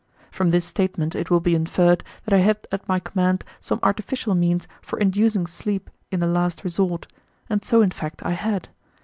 [0.31, 4.33] From this statement it will be inferred that I had at my command some artificial
[4.33, 7.05] means for inducing sleep in the last resort,
[7.51, 8.69] and so in fact I had.